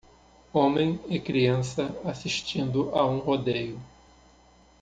[0.51, 3.79] Homem e criança assistindo a um rodeio.